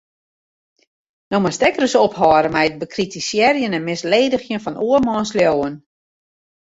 No 1.29 1.35
moatst 1.43 1.65
ek 1.67 1.77
ris 1.81 1.95
ophâlde 2.05 2.49
mei 2.53 2.65
it 2.69 2.79
bekritisearjen 2.81 3.77
en 3.77 3.87
misledigjen 3.89 4.63
fan 4.63 4.81
oarmans 4.87 5.31
leauwen. 5.37 5.75